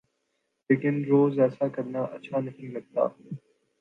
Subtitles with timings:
[0.69, 3.07] لیکن روز ایسا کرنا اچھا نہیں لگتا۔